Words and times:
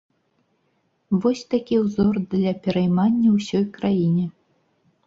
Вось 1.25 1.43
такі 1.53 1.75
ўзор 1.83 2.15
для 2.35 2.51
пераймання 2.65 3.29
ўсёй 3.39 3.65
краіне. 3.79 4.25